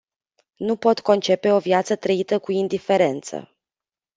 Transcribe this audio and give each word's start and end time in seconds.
Nu 0.55 0.75
pot 0.75 0.99
concepe 0.99 1.51
o 1.51 1.59
viață 1.59 1.95
trăită 1.95 2.39
cu 2.39 2.51
indiferență. 2.51 3.53